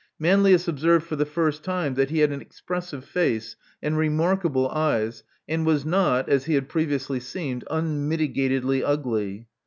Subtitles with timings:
[0.17, 5.23] Manlius observed for the first time that he had an expressive face and remarkable eyes,
[5.47, 9.45] and was not, as he had previously seemed, unmitigatedly ugly.